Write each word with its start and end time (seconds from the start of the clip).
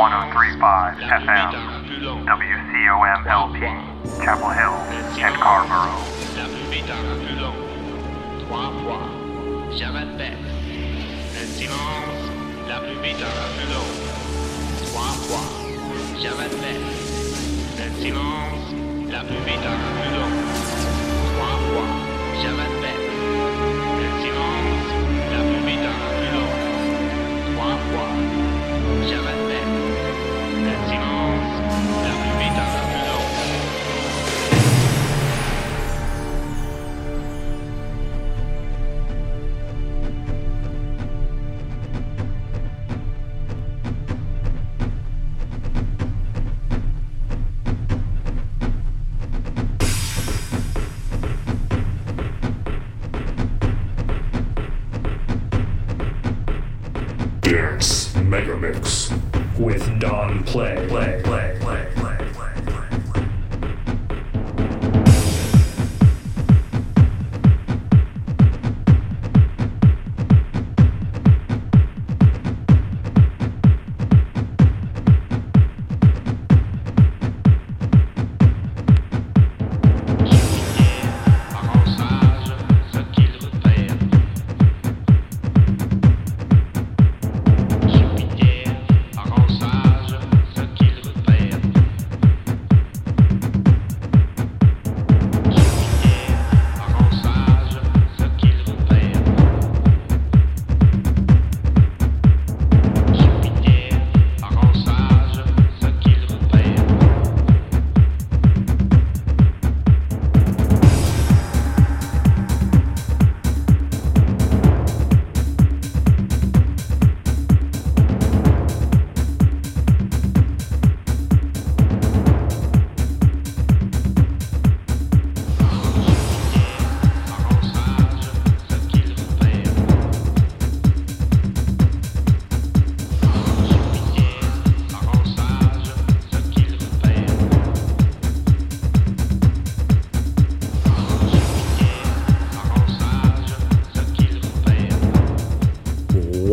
103.5 0.00 0.96
FM, 0.96 1.52
WCOMLP, 2.24 3.58
Chapel 4.24 4.50
Hill, 4.56 4.72
and 5.20 5.36
Carrboro. 5.36 5.92
Trois 8.46 8.72
fois, 8.80 9.04
j'abattais. 9.76 10.36
Le 11.34 11.44
silence, 11.44 12.22
la 12.66 12.80
plus 12.80 12.98
vite 13.02 13.20
la 13.20 13.26
plus. 13.52 13.68
Trois 14.86 15.12
fois, 15.28 15.44
j'abattais. 16.18 16.80
Le 17.76 17.86
silence, 18.00 18.72
la 19.12 19.20
plus 19.20 19.42
vite 19.44 19.62
la 19.62 19.76
plus. 20.00 20.16
Trois 21.28 21.56
fois, 21.68 21.88
j'abattais. 22.40 22.98
Le 24.00 24.06
silence, 24.22 24.88
la 25.30 25.40
plus 25.44 25.62
vite 25.66 25.84
la 25.84 25.92
plus. 26.16 26.40
Trois 27.52 27.76
fois, 27.90 28.10
j'abattais. 29.06 29.59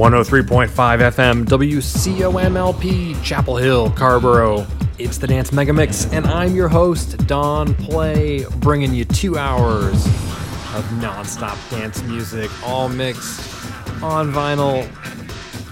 103.5 0.07 0.69
FM 0.69 1.43
WCOMLP 1.43 3.21
Chapel 3.21 3.57
Hill, 3.57 3.91
Carrboro. 3.91 4.65
It's 4.97 5.17
the 5.17 5.27
Dance 5.27 5.51
Mega 5.51 5.73
Mix, 5.73 6.09
and 6.13 6.25
I'm 6.25 6.55
your 6.55 6.69
host, 6.69 7.27
Don 7.27 7.75
Play, 7.75 8.45
bringing 8.59 8.93
you 8.93 9.03
two 9.03 9.37
hours 9.37 10.05
of 10.75 11.01
non-stop 11.01 11.57
dance 11.69 12.01
music, 12.03 12.49
all 12.65 12.87
mixed 12.87 13.41
on 14.01 14.31
vinyl, 14.31 14.87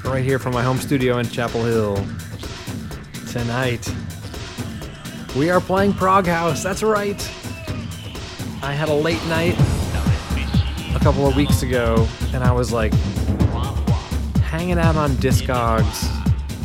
right 0.03 0.21
here 0.21 0.37
from 0.37 0.53
my 0.53 0.63
home 0.63 0.79
studio 0.79 1.17
in 1.19 1.29
Chapel 1.29 1.63
Hill. 1.63 1.95
Tonight, 3.31 3.89
we 5.37 5.49
are 5.49 5.61
playing 5.61 5.93
Prog 5.93 6.27
House. 6.27 6.61
That's 6.61 6.83
right. 6.83 7.21
I 8.61 8.73
had 8.73 8.89
a 8.89 8.93
late 8.93 9.25
night 9.27 9.55
a 10.93 10.99
couple 10.99 11.25
of 11.25 11.37
weeks 11.37 11.63
ago, 11.63 12.05
and 12.33 12.43
I 12.43 12.51
was 12.51 12.73
like 12.73 12.91
hanging 14.65 14.83
out 14.83 14.95
on 14.95 15.11
Discogs, 15.17 16.09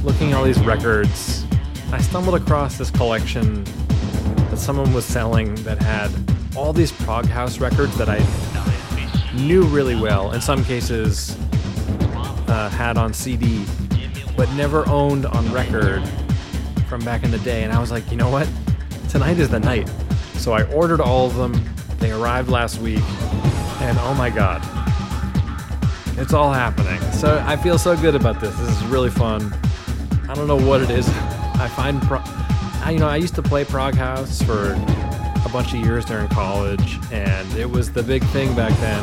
looking 0.03 0.33
at 0.33 0.39
all 0.39 0.45
these 0.45 0.59
records. 0.61 1.45
I 1.93 2.01
stumbled 2.01 2.35
across 2.35 2.79
this 2.79 2.91
collection 2.91 3.63
that 4.49 4.57
someone 4.57 4.95
was 4.95 5.05
selling 5.05 5.55
that 5.65 5.83
had 5.83 6.11
all 6.57 6.73
these 6.73 6.91
prog 6.91 7.27
house 7.27 7.59
records 7.59 7.95
that 7.99 8.09
I 8.09 8.21
knew 9.35 9.65
really 9.65 9.97
well. 9.97 10.33
In 10.33 10.41
some 10.41 10.65
cases, 10.65 11.37
uh, 12.49 12.71
had 12.71 12.97
on 12.97 13.13
CD, 13.13 13.67
but 14.35 14.51
never 14.53 14.89
owned 14.89 15.27
on 15.27 15.53
record 15.53 16.03
from 16.89 17.05
back 17.05 17.23
in 17.23 17.31
the 17.31 17.39
day. 17.41 17.65
And 17.65 17.71
I 17.71 17.81
was 17.81 17.91
like, 17.91 18.11
you 18.11 18.17
know 18.17 18.31
what? 18.31 18.49
Tonight 19.11 19.39
is 19.39 19.51
the 19.51 19.61
night. 19.61 19.91
So 20.37 20.53
I 20.53 20.63
ordered 20.73 21.03
all 21.03 21.27
of 21.27 21.35
them. 21.35 21.63
They 21.99 22.13
arrived 22.13 22.49
last 22.49 22.81
week, 22.81 23.05
and 23.83 23.99
oh 24.01 24.15
my 24.17 24.31
god, 24.31 24.63
it's 26.21 26.35
all 26.35 26.53
happening. 26.53 27.01
So 27.13 27.43
I 27.47 27.57
feel 27.57 27.79
so 27.79 27.97
good 27.97 28.15
about 28.15 28.41
this. 28.41 28.55
This 28.59 28.69
is 28.69 28.85
really 28.85 29.11
fun. 29.11 29.53
I 30.29 30.35
don't 30.35 30.47
know 30.47 30.57
what 30.57 30.83
it 30.83 30.91
is. 30.91 31.09
I 31.09 31.69
find, 31.75 32.01
pro- 32.03 32.23
I, 32.23 32.91
you 32.93 32.99
know, 32.99 33.09
I 33.09 33.17
used 33.17 33.35
to 33.37 33.43
play 33.43 33.65
prog 33.65 33.95
house 33.95 34.43
for 34.43 34.73
a 34.73 35.49
bunch 35.51 35.73
of 35.73 35.81
years 35.81 36.05
during 36.05 36.29
college, 36.29 36.99
and 37.11 37.51
it 37.55 37.69
was 37.69 37.91
the 37.91 38.03
big 38.03 38.23
thing 38.27 38.55
back 38.55 38.79
then. 38.81 39.03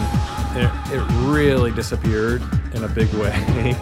It, 0.56 0.96
it 0.96 1.28
really 1.28 1.72
disappeared 1.72 2.44
in 2.76 2.84
a 2.84 2.88
big 2.88 3.12
way. 3.16 3.32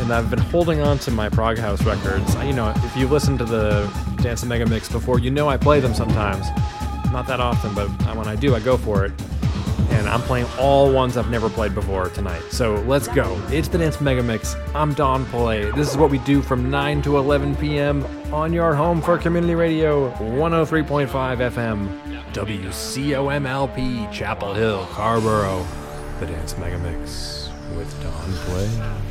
and 0.00 0.12
I've 0.12 0.30
been 0.30 0.38
holding 0.38 0.80
on 0.80 0.98
to 1.00 1.10
my 1.10 1.28
prog 1.28 1.58
house 1.58 1.82
records. 1.84 2.34
You 2.36 2.54
know, 2.54 2.72
if 2.76 2.96
you've 2.96 3.12
listened 3.12 3.38
to 3.40 3.44
the 3.44 3.86
Dance 4.22 4.42
and 4.42 4.48
Mega 4.48 4.66
Mix 4.66 4.88
before, 4.88 5.18
you 5.18 5.30
know 5.30 5.48
I 5.48 5.58
play 5.58 5.80
them 5.80 5.94
sometimes. 5.94 6.46
Not 7.12 7.26
that 7.28 7.40
often, 7.40 7.74
but 7.74 7.88
when 8.16 8.26
I 8.26 8.36
do, 8.36 8.54
I 8.54 8.60
go 8.60 8.78
for 8.78 9.04
it 9.04 9.12
and 9.96 10.08
I'm 10.08 10.20
playing 10.22 10.46
all 10.58 10.92
ones 10.92 11.16
I've 11.16 11.30
never 11.30 11.48
played 11.48 11.74
before 11.74 12.10
tonight. 12.10 12.42
So 12.50 12.74
let's 12.86 13.08
go. 13.08 13.40
It's 13.48 13.68
the 13.68 13.78
Dance 13.78 14.00
Mega 14.00 14.22
Mix. 14.22 14.54
I'm 14.74 14.92
Don 14.94 15.24
Play. 15.26 15.70
This 15.72 15.90
is 15.90 15.96
what 15.96 16.10
we 16.10 16.18
do 16.18 16.42
from 16.42 16.70
9 16.70 17.02
to 17.02 17.16
11 17.16 17.56
p.m. 17.56 18.04
on 18.32 18.52
your 18.52 18.74
home 18.74 19.00
for 19.00 19.16
community 19.18 19.54
radio 19.54 20.10
103.5 20.12 21.08
FM, 21.08 22.32
WCOMLP, 22.32 24.12
Chapel 24.12 24.54
Hill, 24.54 24.86
Carrboro. 24.92 25.66
The 26.20 26.26
Dance 26.26 26.56
Mega 26.56 26.78
Mix 26.78 27.50
with 27.76 28.02
Don 28.02 28.32
Play. 28.32 29.05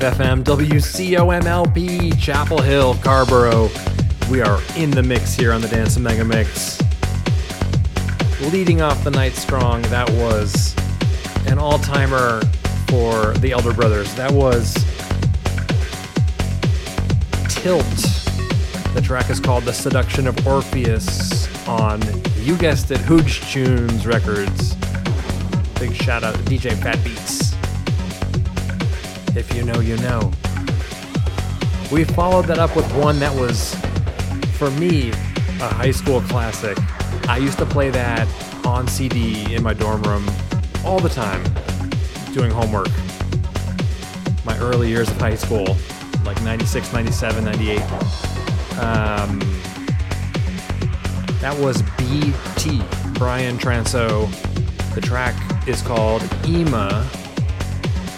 FM, 0.00 0.44
WCOMLP, 0.44 2.18
Chapel 2.18 2.60
Hill, 2.60 2.94
Carrboro. 3.02 3.68
We 4.30 4.40
are 4.40 4.60
in 4.76 4.90
the 4.90 5.02
mix 5.02 5.34
here 5.34 5.52
on 5.52 5.60
the 5.60 5.68
Dance 5.68 5.98
Mega 5.98 6.24
Mix. 6.24 6.80
Leading 8.52 8.82
off 8.82 9.02
the 9.04 9.10
night 9.10 9.34
strong, 9.34 9.82
that 9.82 10.08
was 10.10 10.74
an 11.46 11.58
all 11.58 11.78
timer 11.78 12.40
for 12.88 13.32
the 13.38 13.52
Elder 13.52 13.72
Brothers. 13.72 14.14
That 14.14 14.32
was 14.32 14.74
Tilt. 17.48 17.84
The 18.94 19.02
track 19.02 19.30
is 19.30 19.40
called 19.40 19.64
The 19.64 19.72
Seduction 19.72 20.26
of 20.26 20.46
Orpheus 20.46 21.48
on, 21.66 22.02
you 22.40 22.56
guessed 22.56 22.90
it, 22.90 23.00
Hooj 23.00 23.40
Choons 23.42 24.06
Records. 24.06 24.74
Big 25.78 25.94
shout 25.94 26.24
out 26.24 26.34
to 26.34 26.40
DJ 26.42 26.76
Fat 26.82 27.02
Beats. 27.04 27.53
If 29.36 29.52
you 29.54 29.64
know, 29.64 29.80
you 29.80 29.96
know. 29.98 30.32
We 31.90 32.04
followed 32.04 32.46
that 32.46 32.58
up 32.58 32.76
with 32.76 32.90
one 32.94 33.18
that 33.18 33.34
was, 33.34 33.74
for 34.58 34.70
me, 34.72 35.10
a 35.60 35.68
high 35.68 35.90
school 35.90 36.20
classic. 36.22 36.78
I 37.28 37.38
used 37.38 37.58
to 37.58 37.66
play 37.66 37.90
that 37.90 38.28
on 38.64 38.86
CD 38.86 39.54
in 39.54 39.62
my 39.62 39.74
dorm 39.74 40.02
room 40.02 40.24
all 40.84 41.00
the 41.00 41.08
time, 41.08 41.42
doing 42.32 42.50
homework. 42.50 42.88
My 44.44 44.58
early 44.58 44.88
years 44.88 45.08
of 45.08 45.16
high 45.16 45.34
school, 45.34 45.76
like 46.24 46.40
96, 46.42 46.92
97, 46.92 47.44
98. 47.44 47.80
Um, 48.78 49.40
that 51.40 51.56
was 51.58 51.82
BT, 51.98 52.82
Brian 53.18 53.58
Transeau. 53.58 54.30
The 54.94 55.00
track 55.00 55.34
is 55.66 55.82
called 55.82 56.22
Ima. 56.44 57.08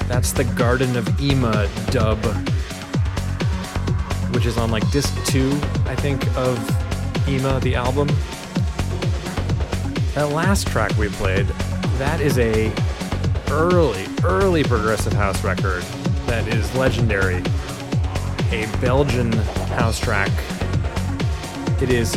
That's 0.08 0.32
the 0.32 0.44
Garden 0.44 0.96
of 0.96 1.20
Ima 1.20 1.68
dub, 1.90 2.24
which 4.32 4.46
is 4.46 4.56
on 4.56 4.70
like 4.70 4.88
disc 4.90 5.12
two, 5.26 5.50
I 5.84 5.96
think, 5.96 6.24
of 6.36 6.58
Ima, 7.28 7.60
the 7.60 7.74
album. 7.74 8.08
That 10.14 10.30
last 10.30 10.68
track 10.68 10.96
we 10.96 11.08
played, 11.08 11.46
that 11.98 12.20
is 12.20 12.38
a 12.38 12.72
early, 13.50 14.06
early 14.24 14.62
progressive 14.62 15.12
house 15.12 15.42
record 15.42 15.82
that 16.26 16.46
is 16.48 16.74
legendary. 16.74 17.42
A 18.52 18.66
Belgian 18.80 19.32
house 19.74 19.98
track. 19.98 20.30
It 21.82 21.90
is 21.90 22.16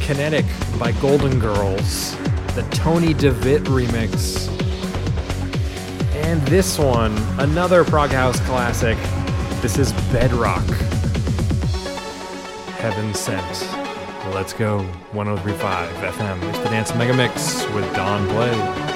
Kinetic 0.00 0.44
by 0.78 0.90
Golden 1.00 1.38
Girls, 1.38 2.16
the 2.54 2.66
Tony 2.72 3.14
De 3.14 3.30
Vit 3.30 3.62
remix. 3.64 4.59
And 6.30 6.40
this 6.42 6.78
one, 6.78 7.18
another 7.40 7.82
Prog 7.82 8.10
House 8.10 8.38
classic. 8.42 8.96
This 9.62 9.78
is 9.78 9.92
Bedrock. 10.12 10.64
Heaven 12.78 13.12
Scent. 13.14 13.42
Let's 14.32 14.52
go. 14.52 14.84
1035 15.10 15.92
FM. 16.14 16.48
It's 16.50 16.58
the 16.60 16.66
Dance 16.66 16.94
Mega 16.94 17.14
Mix 17.14 17.66
with 17.70 17.84
Don 17.96 18.28
Play. 18.28 18.89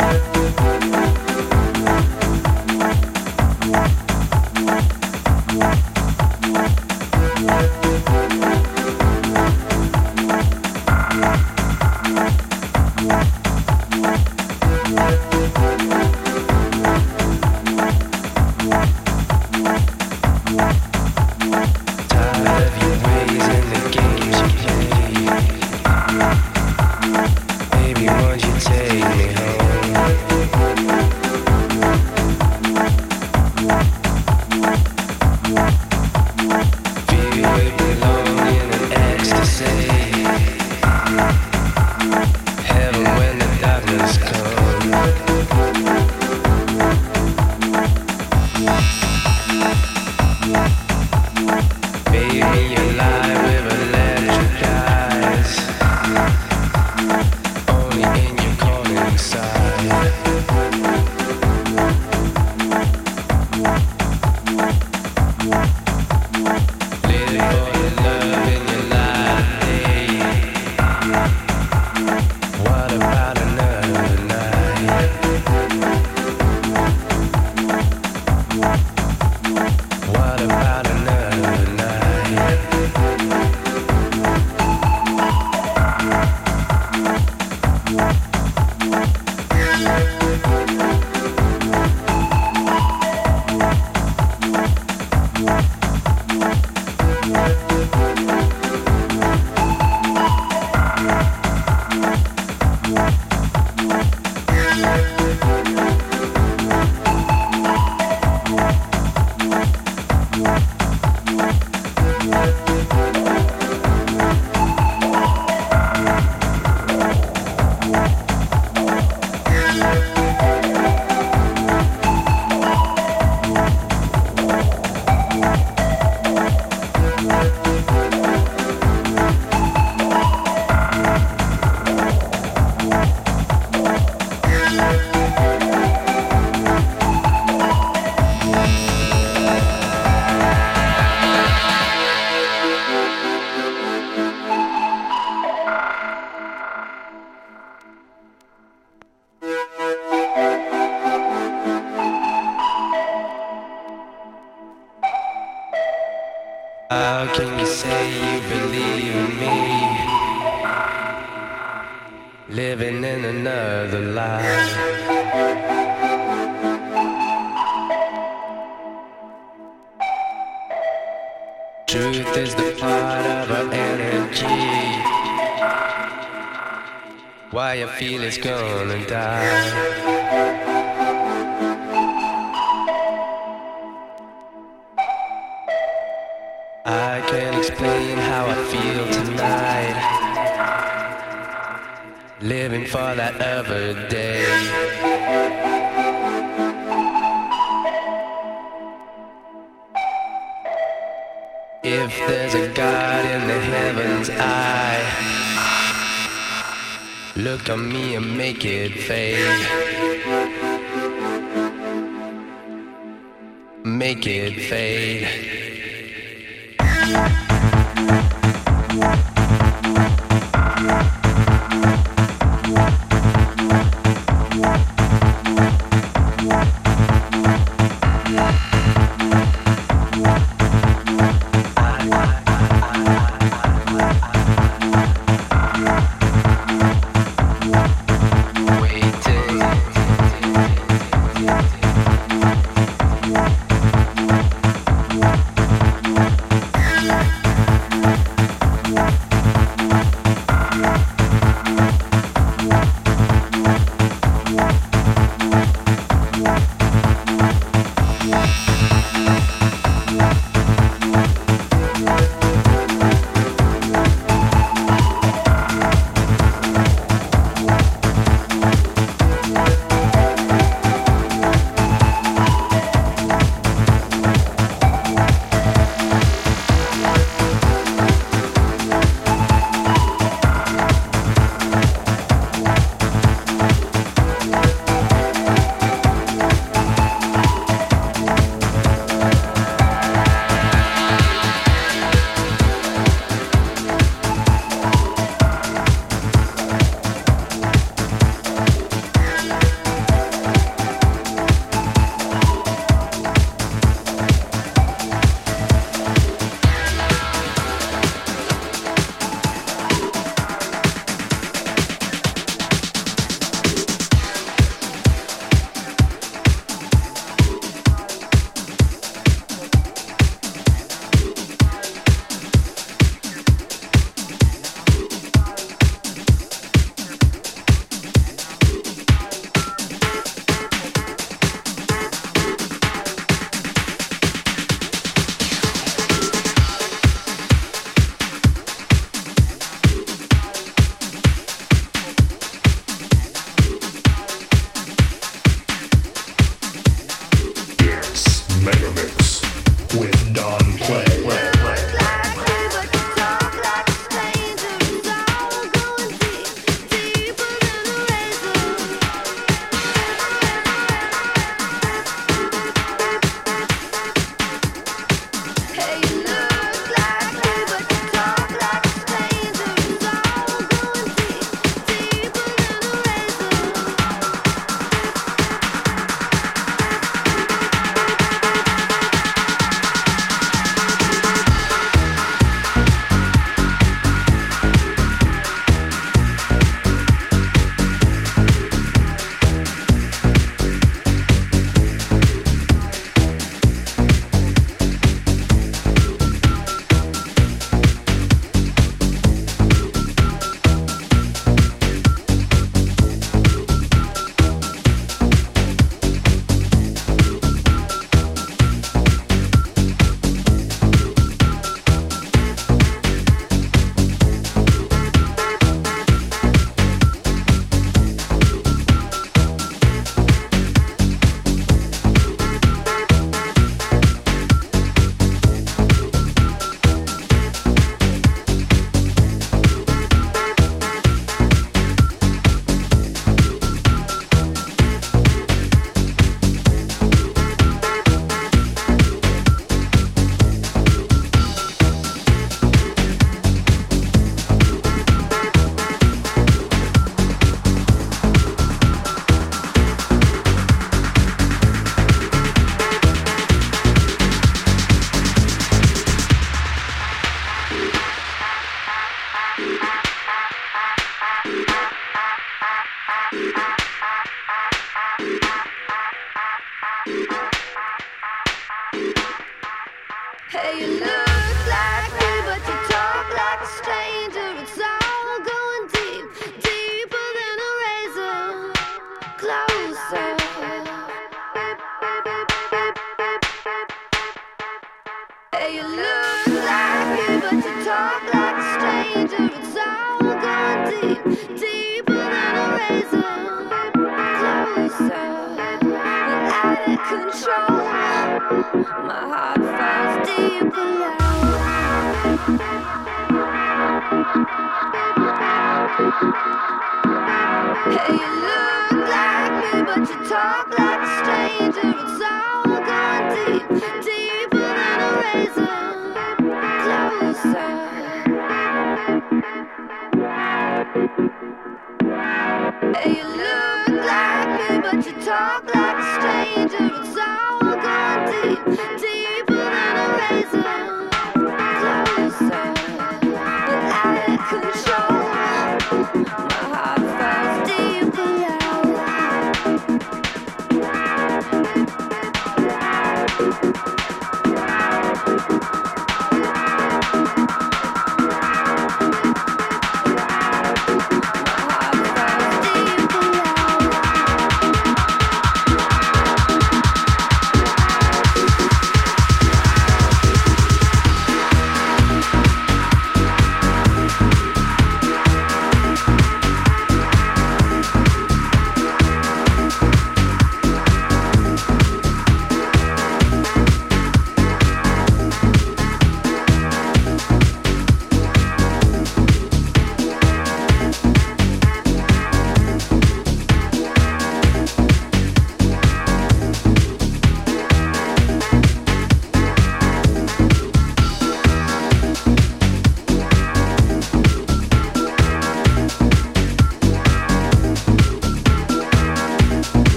Wait. 0.00 0.69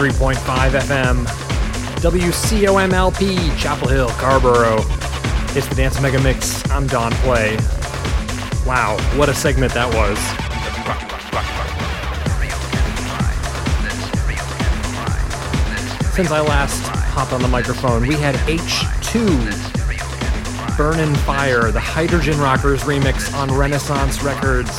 103.5 0.00 0.80
FM, 0.80 1.26
WCOMLP, 1.96 3.58
Chapel 3.58 3.88
Hill, 3.88 4.08
Carrboro. 4.12 4.76
It's 5.54 5.66
the 5.66 5.74
Dance 5.74 6.00
Mega 6.00 6.18
Mix. 6.22 6.66
I'm 6.70 6.86
Don 6.86 7.12
Play. 7.16 7.58
Wow, 8.64 8.96
what 9.16 9.28
a 9.28 9.34
segment 9.34 9.74
that 9.74 9.92
was. 9.92 10.16
Since 16.14 16.30
I 16.30 16.40
last 16.40 16.80
hopped 16.86 17.34
on 17.34 17.42
the 17.42 17.48
microphone, 17.48 18.06
we 18.06 18.14
had 18.14 18.36
H2 18.46 19.18
Burnin' 20.78 21.14
Fire, 21.16 21.70
the 21.70 21.78
Hydrogen 21.78 22.40
Rockers 22.40 22.84
remix 22.84 23.34
on 23.34 23.52
Renaissance 23.52 24.22
Records. 24.22 24.70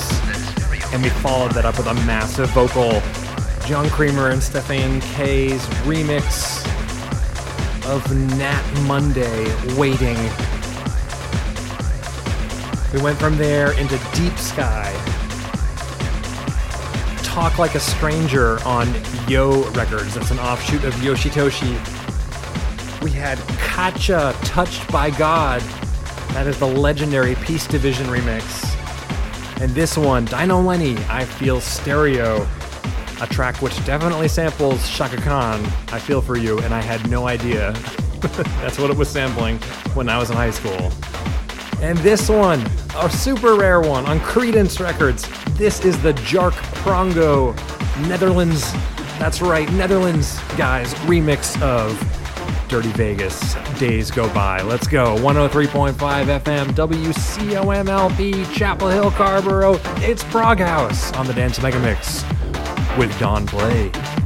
And 0.91 1.03
we 1.03 1.09
followed 1.09 1.51
that 1.51 1.65
up 1.65 1.78
with 1.78 1.86
a 1.86 1.93
massive 1.93 2.49
vocal. 2.49 3.03
John 3.66 3.89
Creamer 3.89 4.30
and 4.30 4.41
Stephane 4.41 4.99
K's 5.01 5.66
remix 5.86 6.66
of 7.86 8.16
Nat 8.38 8.64
Monday, 8.86 9.45
Waiting. 9.78 10.18
We 12.93 13.01
went 13.01 13.18
from 13.18 13.38
there 13.38 13.72
into 13.80 13.97
Deep 14.14 14.38
Sky. 14.38 14.91
Talk 17.24 17.59
Like 17.59 17.76
a 17.76 17.80
Stranger 17.80 18.62
on 18.66 18.93
Yo 19.28 19.64
Records. 19.72 20.16
That's 20.16 20.32
an 20.32 20.39
offshoot 20.39 20.84
of 20.84 20.93
Yoshitoshi. 20.95 21.72
We 23.01 23.12
had 23.12 23.38
Kacha 23.59 24.36
Touched 24.43 24.91
by 24.91 25.12
God. 25.12 25.62
That 26.34 26.47
is 26.47 26.59
the 26.59 26.68
legendary 26.68 27.36
Peace 27.36 27.68
Division 27.68 28.07
remix. 28.07 28.68
And 29.62 29.72
this 29.72 29.97
one, 29.97 30.26
Dino 30.26 30.59
Lenny, 30.59 30.97
I 31.09 31.24
Feel 31.24 31.62
Stereo. 31.62 32.47
A 33.22 33.28
track 33.28 33.61
which 33.61 33.76
definitely 33.86 34.28
samples 34.28 34.89
Chaka 34.89 35.17
Khan, 35.17 35.63
I 35.91 35.99
Feel 35.99 36.24
For 36.24 36.38
You, 36.38 36.57
and 36.61 36.74
I 36.74 36.82
had 36.82 37.07
no 37.07 37.28
idea. 37.28 37.72
That's 38.61 38.80
what 38.80 38.89
it 38.89 38.97
was 38.97 39.09
sampling 39.09 39.59
when 39.93 40.09
I 40.09 40.17
was 40.17 40.32
in 40.32 40.36
high 40.36 40.49
school. 40.49 40.91
And 41.84 41.99
this 41.99 42.30
one, 42.30 42.65
a 42.97 43.07
super 43.11 43.53
rare 43.53 43.80
one 43.80 44.07
on 44.07 44.19
Credence 44.22 44.80
Records. 44.80 45.28
This 45.51 45.86
is 45.86 46.01
the 46.01 46.13
Jark 46.13 46.53
Prongo 46.84 47.55
Netherlands. 48.07 48.72
That's 49.19 49.39
right, 49.39 49.72
Netherlands 49.74 50.39
guys 50.57 50.91
remix 51.05 51.61
of 51.61 51.95
Dirty 52.69 52.91
Vegas. 52.93 53.53
Days 53.78 54.09
go 54.09 54.34
by. 54.34 54.63
Let's 54.63 54.88
go. 54.88 55.15
103.5 55.17 55.93
FM, 55.93 56.69
WCOMLP, 56.69 58.51
Chapel 58.51 58.89
Hill, 58.89 59.11
Carrboro. 59.11 59.80
It's 59.97 60.24
Prog 60.24 60.57
House 60.57 61.13
on 61.13 61.28
the 61.28 61.34
Dance 61.34 61.61
Mega 61.61 61.80
Mix 61.80 62.24
with 62.97 63.17
Don 63.19 63.45
Play. 63.45 64.20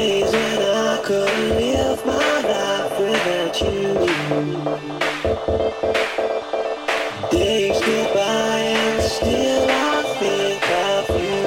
When 0.00 0.62
I 0.62 1.00
could 1.04 1.38
live 1.60 2.06
my 2.06 2.40
life 2.52 2.98
without 2.98 3.60
you. 3.60 3.84
Days 7.30 7.78
go 7.84 8.14
by 8.14 8.58
and 8.80 9.02
still 9.02 9.66
I 9.68 10.02
think 10.18 10.64
of 10.88 11.04
you. 11.20 11.40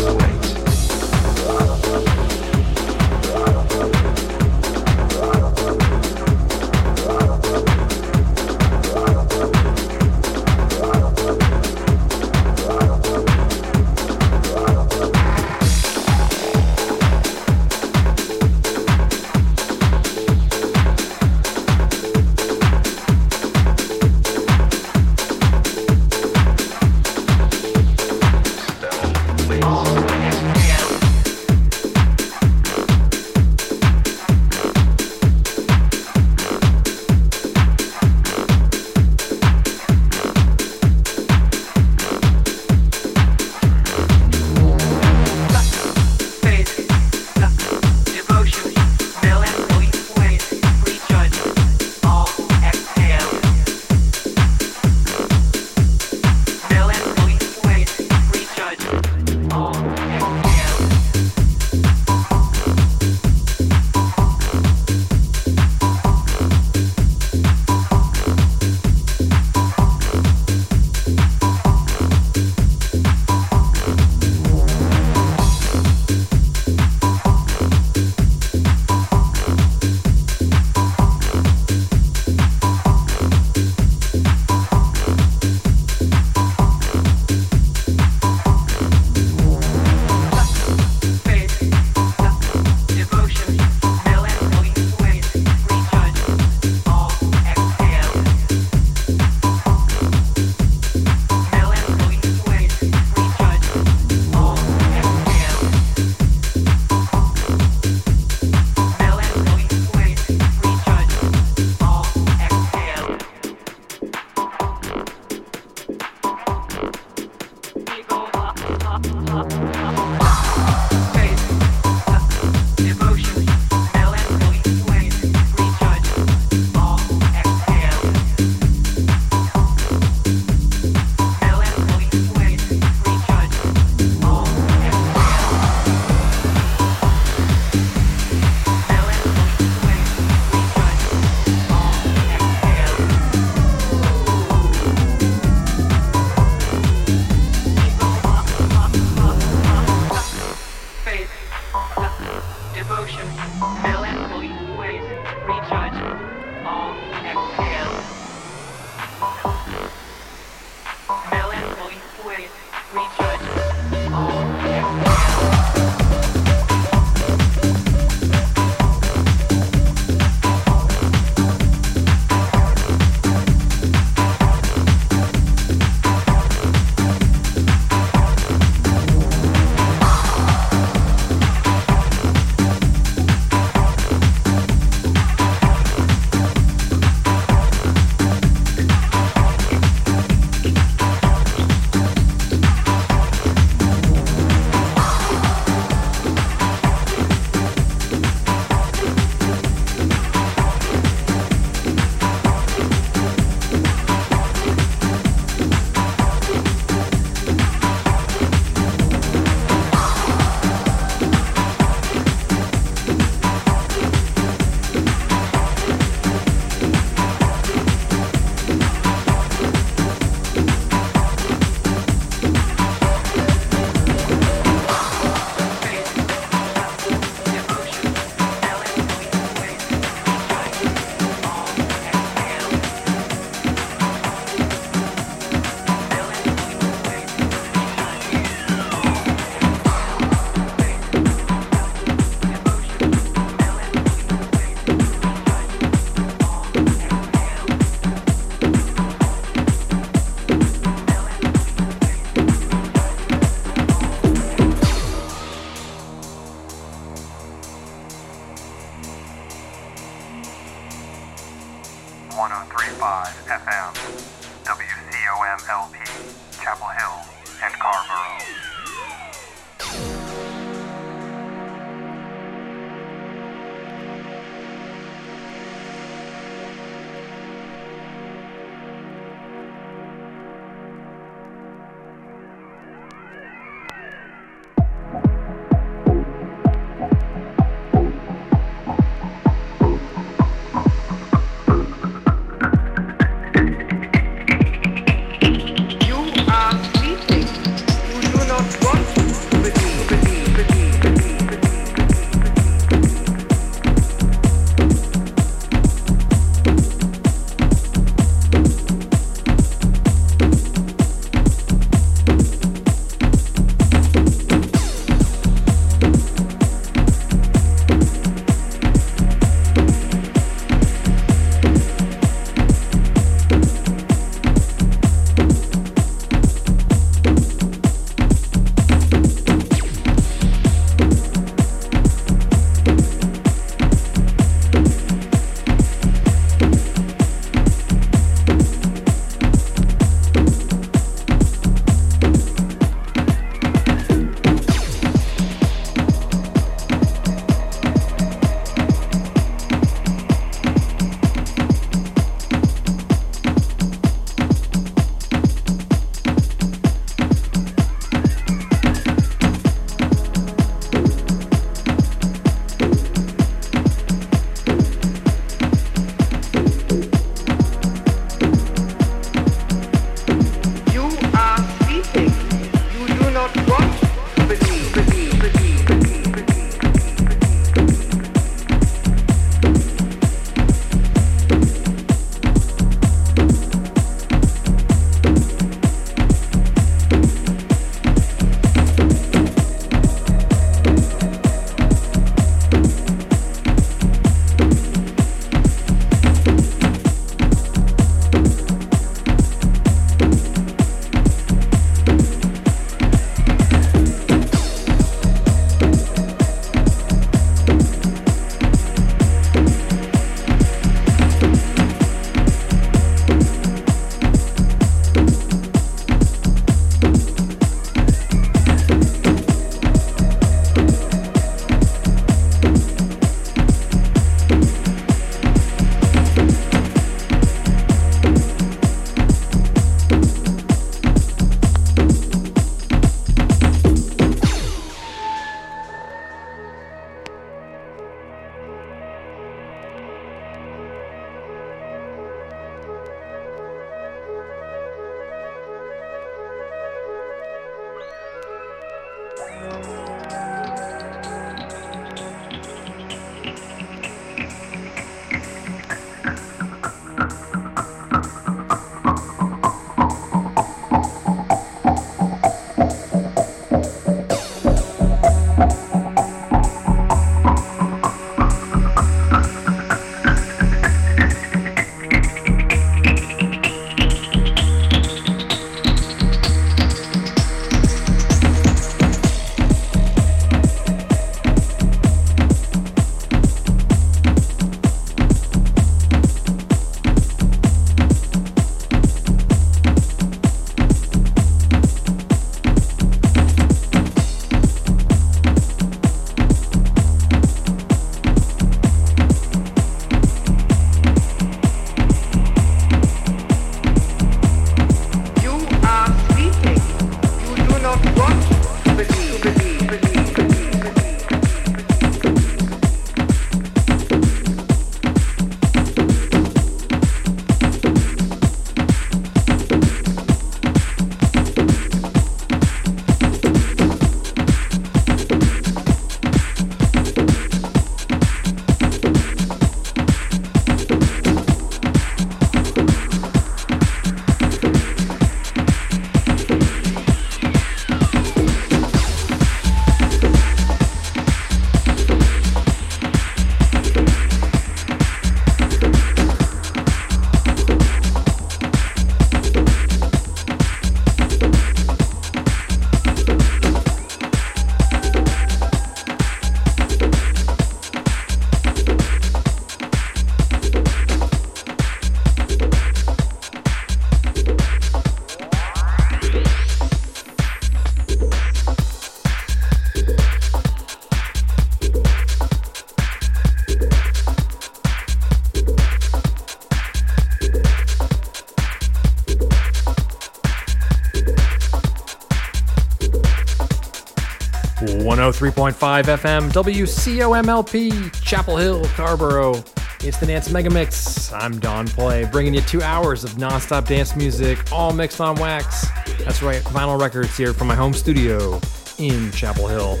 103.5 585.38 586.02
FM, 586.18 586.50
WCOMLP, 586.50 588.22
Chapel 588.24 588.56
Hill, 588.56 588.84
Carrboro. 588.96 589.54
It's 590.00 590.18
the 590.18 590.26
Dance 590.26 590.50
Mega 590.50 590.68
Mix. 590.68 591.32
I'm 591.32 591.60
Don 591.60 591.86
Play, 591.86 592.24
bringing 592.24 592.54
you 592.54 592.60
two 592.62 592.82
hours 592.82 593.22
of 593.22 593.30
nonstop 593.34 593.86
dance 593.86 594.16
music, 594.16 594.58
all 594.72 594.92
mixed 594.92 595.20
on 595.20 595.36
wax. 595.36 595.86
That's 596.24 596.42
right, 596.42 596.60
vinyl 596.62 597.00
records 597.00 597.36
here 597.36 597.54
from 597.54 597.68
my 597.68 597.76
home 597.76 597.92
studio 597.92 598.60
in 598.98 599.30
Chapel 599.30 599.68
Hill. 599.68 600.00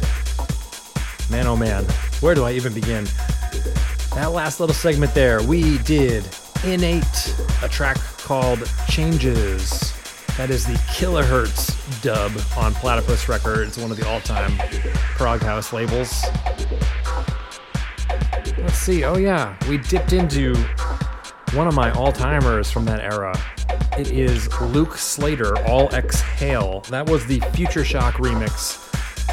Man, 1.30 1.46
oh 1.46 1.56
man, 1.56 1.84
where 2.18 2.34
do 2.34 2.42
I 2.42 2.50
even 2.54 2.74
begin? 2.74 3.04
That 4.16 4.32
last 4.32 4.58
little 4.58 4.74
segment 4.74 5.14
there, 5.14 5.40
we 5.44 5.78
did 5.78 6.24
Innate, 6.64 7.36
a 7.62 7.68
track 7.68 7.98
called 8.16 8.68
Changes. 8.88 9.94
That 10.38 10.50
is 10.50 10.64
the 10.64 10.74
Kilohertz 10.74 12.00
dub 12.00 12.30
on 12.56 12.72
Platypus 12.74 13.28
Records, 13.28 13.76
one 13.76 13.90
of 13.90 13.96
the 13.96 14.08
all 14.08 14.20
time 14.20 14.56
prog 15.16 15.40
house 15.40 15.72
labels. 15.72 16.24
Let's 18.56 18.78
see, 18.78 19.02
oh 19.02 19.16
yeah, 19.16 19.56
we 19.68 19.78
dipped 19.78 20.12
into 20.12 20.54
one 21.54 21.66
of 21.66 21.74
my 21.74 21.90
all 21.90 22.12
timers 22.12 22.70
from 22.70 22.84
that 22.84 23.00
era. 23.00 23.36
It 23.98 24.12
is 24.12 24.48
Luke 24.60 24.96
Slater, 24.96 25.58
All 25.66 25.88
Exhale. 25.88 26.82
That 26.82 27.10
was 27.10 27.26
the 27.26 27.40
Future 27.52 27.84
Shock 27.84 28.14
remix. 28.14 28.84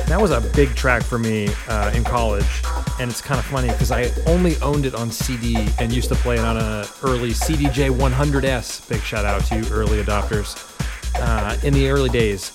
That 0.08 0.20
was 0.20 0.32
a 0.32 0.42
big 0.56 0.74
track 0.74 1.04
for 1.04 1.20
me 1.20 1.50
uh, 1.68 1.92
in 1.94 2.04
college, 2.04 2.64
and 3.00 3.12
it's 3.12 3.22
kind 3.22 3.40
of 3.40 3.46
funny 3.46 3.68
because 3.68 3.92
I 3.92 4.10
only 4.26 4.58
owned 4.64 4.88
it 4.88 4.96
on 4.96 5.12
CD 5.12 5.68
and 5.80 5.94
used 5.94 6.10
to 6.10 6.16
play 6.16 6.38
it 6.38 6.44
on 6.44 6.58
an 6.58 6.88
early 7.04 7.30
CDJ 7.30 7.96
100S. 7.96 8.90
Big 8.90 9.02
shout 9.02 9.24
out 9.24 9.46
to 9.46 9.58
you 9.58 9.68
early 9.72 10.02
adopters 10.02 10.72
uh, 11.16 11.58
in 11.64 11.74
the 11.74 11.90
early 11.90 12.10
days. 12.10 12.52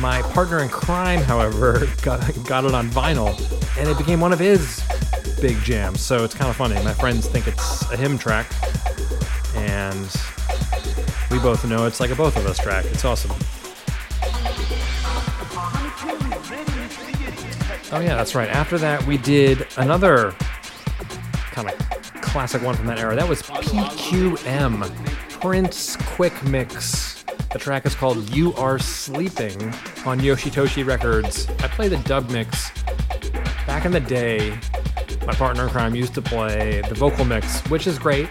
My 0.00 0.22
partner 0.22 0.60
in 0.60 0.68
crime, 0.68 1.20
however, 1.20 1.86
got, 2.02 2.20
got 2.44 2.64
it 2.64 2.74
on 2.74 2.88
vinyl, 2.90 3.38
and 3.78 3.88
it 3.88 3.96
became 3.96 4.20
one 4.20 4.32
of 4.32 4.38
his 4.38 4.82
big 5.40 5.58
jams. 5.62 6.00
So 6.00 6.24
it's 6.24 6.34
kind 6.34 6.50
of 6.50 6.56
funny. 6.56 6.74
My 6.84 6.94
friends 6.94 7.26
think 7.26 7.46
it's 7.46 7.90
a 7.90 7.96
him 7.96 8.18
track, 8.18 8.50
and 9.56 10.08
we 11.30 11.38
both 11.38 11.64
know 11.64 11.86
it's 11.86 12.00
like 12.00 12.10
a 12.10 12.14
both 12.14 12.36
of 12.36 12.46
us 12.46 12.58
track. 12.58 12.84
It's 12.86 13.04
awesome. 13.04 13.32
Oh 17.92 18.00
yeah, 18.00 18.16
that's 18.16 18.34
right. 18.34 18.48
After 18.48 18.76
that, 18.78 19.06
we 19.06 19.18
did 19.18 19.68
another 19.76 20.32
kind 21.52 21.70
of 21.70 21.78
classic 22.20 22.60
one 22.62 22.74
from 22.74 22.86
that 22.86 22.98
era. 22.98 23.14
That 23.14 23.28
was 23.28 23.42
PQM, 23.42 24.90
Prince 25.40 25.96
Quick 25.96 26.42
Mix. 26.42 27.13
The 27.54 27.60
track 27.60 27.86
is 27.86 27.94
called 27.94 28.28
You 28.30 28.52
Are 28.54 28.80
Sleeping 28.80 29.62
on 30.04 30.18
Yoshitoshi 30.18 30.84
Records. 30.84 31.46
I 31.60 31.68
play 31.68 31.86
the 31.86 31.98
dub 31.98 32.28
mix. 32.30 32.72
Back 33.64 33.84
in 33.84 33.92
the 33.92 34.00
day, 34.00 34.58
my 35.24 35.34
partner 35.34 35.62
in 35.62 35.70
crime 35.70 35.94
used 35.94 36.14
to 36.14 36.20
play 36.20 36.82
the 36.88 36.96
vocal 36.96 37.24
mix, 37.24 37.60
which 37.70 37.86
is 37.86 37.96
great, 37.96 38.28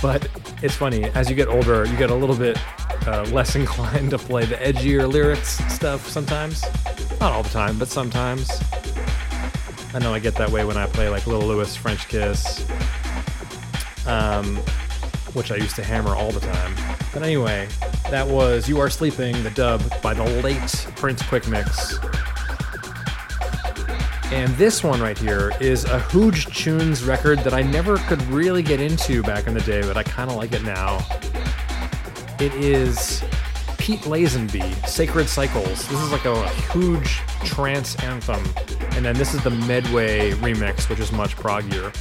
but 0.00 0.26
it's 0.62 0.74
funny. 0.74 1.04
As 1.10 1.28
you 1.28 1.36
get 1.36 1.48
older, 1.48 1.84
you 1.84 1.98
get 1.98 2.08
a 2.08 2.14
little 2.14 2.34
bit 2.34 2.58
uh, 3.06 3.24
less 3.24 3.56
inclined 3.56 4.08
to 4.08 4.18
play 4.18 4.46
the 4.46 4.56
edgier 4.56 5.06
lyrics 5.06 5.58
stuff 5.70 6.08
sometimes. 6.08 6.62
Not 7.20 7.30
all 7.32 7.42
the 7.42 7.50
time, 7.50 7.78
but 7.78 7.88
sometimes. 7.88 8.50
I 9.92 9.98
know 9.98 10.14
I 10.14 10.18
get 10.18 10.34
that 10.36 10.48
way 10.48 10.64
when 10.64 10.78
I 10.78 10.86
play 10.86 11.10
like 11.10 11.26
Little 11.26 11.46
Louis 11.46 11.76
French 11.76 12.08
Kiss, 12.08 12.66
um, 14.06 14.58
which 15.34 15.52
I 15.52 15.56
used 15.56 15.76
to 15.76 15.84
hammer 15.84 16.14
all 16.14 16.32
the 16.32 16.40
time. 16.40 16.74
But 17.12 17.22
anyway, 17.22 17.68
that 18.10 18.26
was 18.26 18.68
You 18.68 18.80
Are 18.80 18.88
Sleeping, 18.88 19.42
the 19.42 19.50
dub 19.50 19.82
by 20.02 20.14
the 20.14 20.24
late 20.42 20.86
Prince 20.96 21.22
Quick 21.22 21.46
Mix. 21.48 21.98
And 24.32 24.52
this 24.54 24.82
one 24.82 25.00
right 25.00 25.18
here 25.18 25.52
is 25.60 25.84
a 25.84 26.00
Hooj 26.00 26.46
Choons 26.46 27.06
record 27.06 27.40
that 27.40 27.52
I 27.52 27.62
never 27.62 27.98
could 27.98 28.22
really 28.24 28.62
get 28.62 28.80
into 28.80 29.22
back 29.22 29.46
in 29.46 29.54
the 29.54 29.60
day, 29.60 29.82
but 29.82 29.96
I 29.96 30.02
kind 30.02 30.30
of 30.30 30.36
like 30.36 30.52
it 30.52 30.62
now. 30.62 31.06
It 32.40 32.52
is 32.54 33.22
Pete 33.78 34.00
Lazonby, 34.00 34.88
Sacred 34.88 35.28
Cycles. 35.28 35.86
This 35.88 36.00
is 36.00 36.10
like 36.10 36.24
a 36.24 36.48
huge 36.72 37.18
trance 37.44 37.94
anthem. 37.96 38.42
And 38.92 39.04
then 39.04 39.14
this 39.14 39.34
is 39.34 39.42
the 39.44 39.50
Medway 39.50 40.32
remix, 40.32 40.88
which 40.88 41.00
is 41.00 41.12
much 41.12 41.36
proggier. 41.36 41.92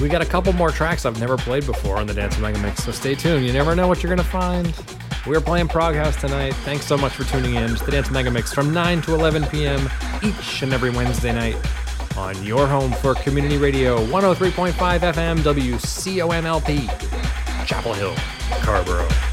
We 0.00 0.08
got 0.08 0.22
a 0.22 0.26
couple 0.26 0.52
more 0.52 0.70
tracks 0.70 1.04
I've 1.04 1.18
never 1.18 1.36
played 1.36 1.66
before 1.66 1.96
on 1.96 2.06
the 2.06 2.14
Dance 2.14 2.38
Mega 2.38 2.58
Mix, 2.60 2.84
so 2.84 2.92
stay 2.92 3.16
tuned. 3.16 3.44
You 3.44 3.52
never 3.52 3.74
know 3.74 3.88
what 3.88 4.02
you're 4.02 4.14
going 4.14 4.24
to 4.24 4.30
find. 4.32 4.72
We're 5.26 5.40
playing 5.40 5.68
Prog 5.68 5.96
House 5.96 6.14
tonight. 6.16 6.54
Thanks 6.64 6.86
so 6.86 6.96
much 6.96 7.12
for 7.12 7.24
tuning 7.24 7.56
in. 7.56 7.74
to 7.74 7.84
the 7.84 7.90
Dance 7.90 8.10
Mega 8.10 8.30
Mix 8.30 8.52
from 8.52 8.72
9 8.72 9.02
to 9.02 9.14
11 9.14 9.46
p.m. 9.46 9.88
each 10.22 10.62
and 10.62 10.72
every 10.72 10.90
Wednesday 10.90 11.32
night 11.32 11.56
on 12.16 12.40
your 12.44 12.66
home 12.66 12.92
for 12.92 13.14
community 13.14 13.58
radio 13.58 13.98
103.5 14.06 14.72
FM 14.72 15.38
WCOMLP, 15.38 16.86
Chapel 17.66 17.94
Hill, 17.94 18.14
Carrboro. 18.62 19.27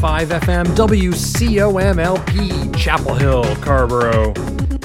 FM 0.00 0.64
WCOMLP 0.76 2.76
Chapel 2.76 3.14
Hill, 3.14 3.44
Carrboro. 3.56 4.32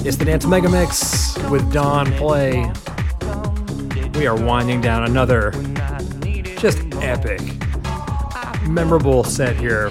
It's 0.06 0.18
the 0.18 0.26
Dance 0.26 0.46
Mega 0.46 0.68
Mix 0.68 1.38
with 1.50 1.72
Don 1.72 2.12
Play. 2.14 2.70
We 4.16 4.28
are 4.28 4.36
winding 4.36 4.82
down 4.82 5.06
another 5.06 5.52
just 6.58 6.80
epic, 6.96 7.40
memorable 8.68 9.24
set 9.24 9.56
here. 9.56 9.90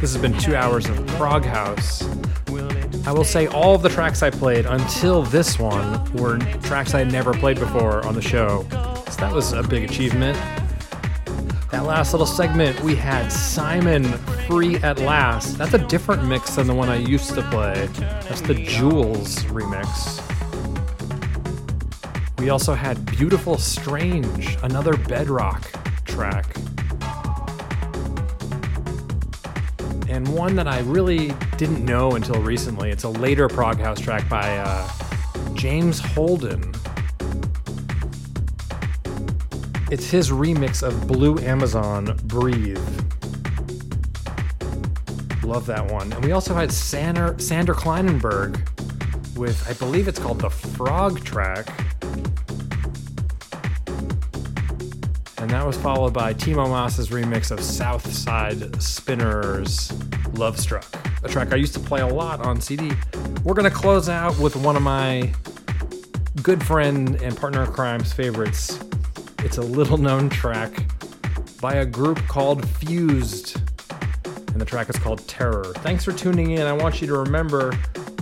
This 0.00 0.12
has 0.12 0.18
been 0.18 0.36
two 0.38 0.54
hours 0.54 0.86
of 0.86 1.06
Prog 1.08 1.46
House. 1.46 2.06
I 3.06 3.12
will 3.12 3.24
say 3.24 3.46
all 3.46 3.74
of 3.74 3.80
the 3.80 3.88
tracks 3.88 4.22
I 4.22 4.28
played 4.28 4.66
until 4.66 5.22
this 5.22 5.58
one 5.58 6.12
were 6.12 6.36
tracks 6.62 6.94
I 6.94 7.04
never 7.04 7.32
played 7.32 7.58
before 7.58 8.06
on 8.06 8.14
the 8.14 8.20
show. 8.20 8.66
So 8.70 9.20
that 9.20 9.32
was 9.32 9.52
a 9.52 9.62
big 9.62 9.84
achievement. 9.84 10.36
Last 11.88 12.12
little 12.12 12.26
segment, 12.26 12.78
we 12.82 12.94
had 12.94 13.32
Simon 13.32 14.04
Free 14.46 14.76
at 14.76 15.00
Last. 15.00 15.56
That's 15.56 15.72
a 15.72 15.78
different 15.78 16.22
mix 16.22 16.56
than 16.56 16.66
the 16.66 16.74
one 16.74 16.90
I 16.90 16.96
used 16.96 17.30
to 17.30 17.40
play. 17.50 17.88
That's 17.96 18.42
the 18.42 18.52
Jewels 18.52 19.42
remix. 19.44 20.20
We 22.38 22.50
also 22.50 22.74
had 22.74 23.06
Beautiful 23.06 23.56
Strange, 23.56 24.58
another 24.62 24.98
bedrock 24.98 25.62
track. 26.04 26.54
And 30.10 30.28
one 30.28 30.56
that 30.56 30.68
I 30.68 30.80
really 30.80 31.32
didn't 31.56 31.82
know 31.82 32.16
until 32.16 32.42
recently. 32.42 32.90
It's 32.90 33.04
a 33.04 33.08
later 33.08 33.48
prog 33.48 33.78
house 33.80 33.98
track 33.98 34.28
by 34.28 34.58
uh, 34.58 34.86
James 35.54 36.00
Holden. 36.00 36.70
It's 39.90 40.10
his 40.10 40.30
remix 40.30 40.82
of 40.86 41.08
Blue 41.08 41.38
Amazon 41.38 42.14
Breathe. 42.24 42.76
Love 45.42 45.64
that 45.64 45.90
one. 45.90 46.12
And 46.12 46.22
we 46.22 46.32
also 46.32 46.52
had 46.52 46.70
Sander, 46.70 47.34
Sander 47.38 47.72
Kleinenberg 47.72 48.60
with, 49.34 49.66
I 49.66 49.72
believe 49.72 50.06
it's 50.06 50.18
called 50.18 50.40
the 50.40 50.50
Frog 50.50 51.24
track. 51.24 51.68
And 55.38 55.48
that 55.48 55.66
was 55.66 55.78
followed 55.78 56.12
by 56.12 56.34
Timo 56.34 56.68
Maas's 56.68 57.08
remix 57.08 57.50
of 57.50 57.60
Southside 57.60 58.82
Spinners 58.82 59.90
Love 60.34 60.60
Struck, 60.60 60.84
a 61.22 61.28
track 61.28 61.54
I 61.54 61.56
used 61.56 61.72
to 61.72 61.80
play 61.80 62.02
a 62.02 62.06
lot 62.06 62.44
on 62.44 62.60
CD. 62.60 62.92
We're 63.42 63.54
going 63.54 63.70
to 63.70 63.74
close 63.74 64.10
out 64.10 64.38
with 64.38 64.54
one 64.54 64.76
of 64.76 64.82
my 64.82 65.32
good 66.42 66.62
friend 66.62 67.14
and 67.22 67.34
partner 67.34 67.64
in 67.64 67.72
crime's 67.72 68.12
favorites. 68.12 68.78
It's 69.40 69.58
a 69.58 69.62
little 69.62 69.98
known 69.98 70.28
track 70.28 70.84
by 71.60 71.74
a 71.74 71.86
group 71.86 72.18
called 72.26 72.68
Fused, 72.68 73.60
and 74.48 74.60
the 74.60 74.64
track 74.64 74.90
is 74.90 74.96
called 74.96 75.26
Terror. 75.28 75.72
Thanks 75.76 76.04
for 76.04 76.12
tuning 76.12 76.52
in. 76.52 76.62
I 76.62 76.72
want 76.72 77.00
you 77.00 77.06
to 77.06 77.16
remember 77.18 77.72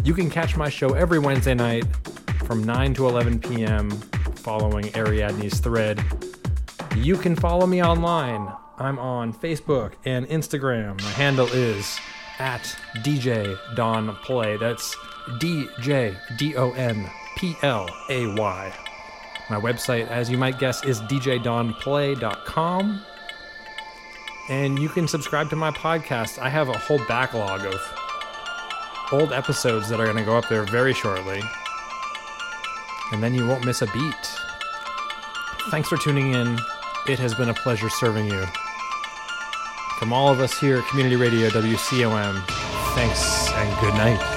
you 0.05 0.15
can 0.15 0.31
catch 0.31 0.57
my 0.57 0.69
show 0.69 0.91
every 0.95 1.19
Wednesday 1.19 1.55
night 1.55 1.85
from 2.45 2.63
9 2.65 2.95
to 2.95 3.09
11 3.09 3.41
p.m. 3.41 3.91
following 3.91 4.85
Ariadne's 4.95 5.59
thread. 5.59 6.05
You 6.97 7.17
can 7.17 7.35
follow 7.35 7.67
me 7.67 7.83
online. 7.83 8.53
I'm 8.79 8.99
on 8.99 9.33
Facebook 9.33 9.93
and 10.05 10.27
Instagram. 10.29 11.03
My 11.03 11.11
handle 11.11 11.49
is 11.49 11.99
at 12.39 12.63
DJ 12.97 13.57
Don 13.75 14.15
Play. 14.17 14.59
That's 14.59 14.95
D 15.41 15.67
J 15.81 16.15
D 16.37 16.57
O 16.57 16.73
N 16.73 17.11
P 17.37 17.57
L 17.63 17.89
A 18.11 18.27
Y. 18.35 18.86
My 19.48 19.60
website, 19.60 20.09
as 20.09 20.28
you 20.28 20.36
might 20.36 20.59
guess, 20.59 20.85
is 20.85 21.01
djdonplay.com. 21.02 23.05
And 24.48 24.78
you 24.78 24.89
can 24.89 25.09
subscribe 25.09 25.51
to 25.51 25.56
my 25.56 25.70
podcast. 25.70 26.39
I 26.39 26.48
have 26.48 26.68
a 26.68 26.78
whole 26.78 26.98
backlog 27.06 27.64
of 27.64 27.81
old 29.12 29.32
episodes 29.32 29.89
that 29.89 30.01
are 30.01 30.05
going 30.05 30.16
to 30.16 30.24
go 30.24 30.36
up 30.36 30.48
there 30.48 30.64
very 30.64 30.93
shortly. 30.93 31.40
And 33.12 33.23
then 33.23 33.35
you 33.35 33.47
won't 33.47 33.64
miss 33.64 33.82
a 33.82 33.86
beat. 33.86 34.14
Thanks 35.70 35.89
for 35.89 35.97
tuning 35.97 36.32
in. 36.32 36.59
It 37.09 37.18
has 37.18 37.35
been 37.35 37.48
a 37.48 37.55
pleasure 37.55 37.89
serving 37.89 38.27
you. 38.27 38.44
From 39.98 40.12
all 40.12 40.28
of 40.28 40.40
us 40.40 40.59
here 40.59 40.78
at 40.78 40.86
Community 40.89 41.16
Radio 41.16 41.48
WCOM, 41.48 42.44
thanks 42.94 43.51
and 43.52 43.81
good 43.81 43.94
night. 43.94 44.36